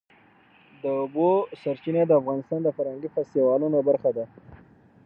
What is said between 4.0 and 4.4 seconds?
ده.